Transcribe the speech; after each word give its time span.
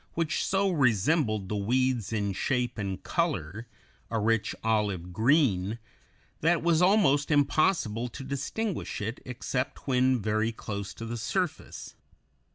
111) 0.15 0.15
which 0.25 0.43
so 0.43 0.71
resembled 0.71 1.47
the 1.47 1.55
weeds 1.55 2.11
in 2.11 2.33
shape 2.33 2.79
and 2.79 3.03
color, 3.03 3.67
a 4.09 4.17
rich 4.17 4.55
olive 4.63 5.13
green, 5.13 5.77
that 6.39 6.53
it 6.53 6.63
was 6.63 6.81
almost 6.81 7.29
impossible 7.29 8.07
to 8.09 8.23
distinguish 8.23 8.99
it, 8.99 9.19
except 9.27 9.85
when 9.87 10.19
very 10.19 10.51
close 10.51 10.95
to 10.95 11.05
the 11.05 11.17
surface. 11.17 11.93